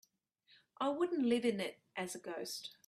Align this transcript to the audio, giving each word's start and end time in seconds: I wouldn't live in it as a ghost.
I 0.79 0.89
wouldn't 0.89 1.27
live 1.27 1.45
in 1.45 1.59
it 1.59 1.77
as 1.95 2.15
a 2.15 2.17
ghost. 2.17 2.71